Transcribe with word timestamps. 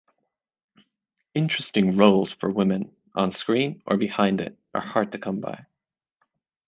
Interesting 1.35 1.95
roles 1.95 2.31
for 2.31 2.49
women, 2.49 2.91
on 3.13 3.31
screen 3.31 3.83
or 3.85 3.97
behind 3.97 4.41
it, 4.41 4.57
are 4.73 4.81
hard 4.81 5.11
to 5.11 5.19
come 5.19 5.41
by. 5.41 5.67